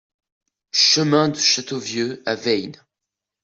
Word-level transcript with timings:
Chemin 0.73 1.29
de 1.29 1.37
Châteauvieux 1.37 2.23
à 2.25 2.33
Veynes 2.33 2.83